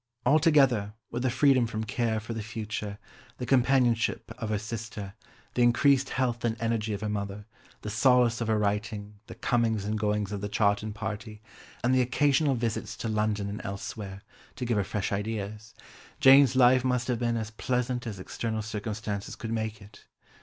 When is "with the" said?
1.11-1.29